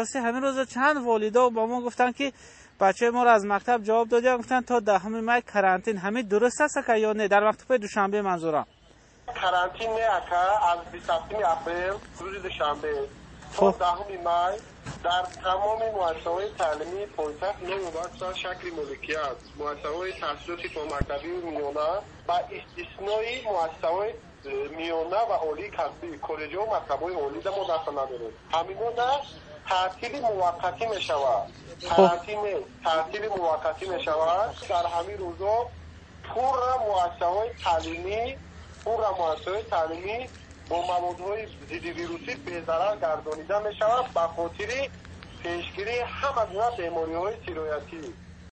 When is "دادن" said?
4.08-4.36